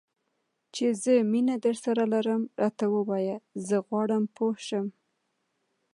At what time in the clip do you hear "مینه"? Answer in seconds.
1.31-1.55